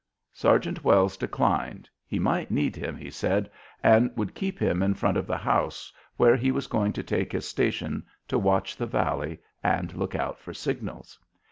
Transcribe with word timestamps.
Sergeant 0.33 0.83
Wells 0.83 1.15
declined. 1.15 1.87
He 2.07 2.17
might 2.17 2.49
need 2.49 2.75
him, 2.75 2.97
he 2.97 3.11
said, 3.11 3.51
and 3.83 4.09
would 4.15 4.33
keep 4.33 4.57
him 4.57 4.81
in 4.81 4.95
front 4.95 5.15
of 5.15 5.27
the 5.27 5.37
house 5.37 5.93
where 6.17 6.35
he 6.35 6.49
was 6.51 6.65
going 6.65 6.91
to 6.93 7.03
take 7.03 7.31
his 7.31 7.47
station 7.47 8.03
to 8.27 8.39
watch 8.39 8.75
the 8.75 8.87
valley 8.87 9.37
and 9.63 9.93
look 9.93 10.15
out 10.15 10.39
for 10.39 10.55
signals. 10.55 11.19